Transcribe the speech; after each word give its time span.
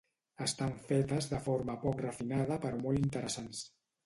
Estan 0.45 0.71
fetes 0.87 1.27
de 1.33 1.41
forma 1.49 1.75
poc 1.85 2.01
refinada 2.07 2.59
però 2.65 2.81
molt 2.89 3.05
interessants. 3.05 3.63